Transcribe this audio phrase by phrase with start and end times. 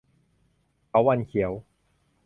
[0.87, 1.51] เถาวัลย์เขียว